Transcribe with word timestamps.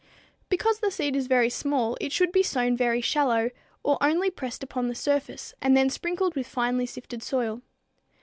Because 0.49 0.79
the 0.79 0.89
seed 0.89 1.15
is 1.15 1.27
very 1.27 1.51
small, 1.51 1.95
it 2.01 2.11
should 2.11 2.31
be 2.31 2.41
sown 2.41 2.75
very 2.75 3.01
shallow 3.01 3.51
or 3.83 3.99
only 4.01 4.31
pressed 4.31 4.63
upon 4.63 4.87
the 4.87 4.95
surface 4.95 5.53
and 5.61 5.77
then 5.77 5.91
sprinkled 5.91 6.35
with 6.35 6.47
finely 6.47 6.87
sifted 6.87 7.21
soil. 7.21 7.61